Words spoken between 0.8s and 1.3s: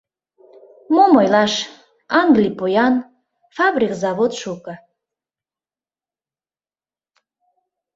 Мом